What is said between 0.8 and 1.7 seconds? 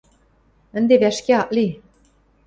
вӓшке ак ли...